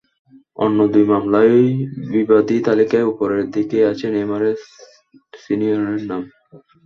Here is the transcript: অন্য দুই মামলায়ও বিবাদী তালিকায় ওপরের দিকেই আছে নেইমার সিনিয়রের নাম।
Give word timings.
অন্য 0.59 0.79
দুই 0.93 1.05
মামলায়ও 1.11 1.59
বিবাদী 2.11 2.55
তালিকায় 2.67 3.05
ওপরের 3.11 3.43
দিকেই 3.55 3.87
আছে 3.91 4.05
নেইমার 4.13 4.43
সিনিয়রের 5.41 6.01
নাম। 6.09 6.21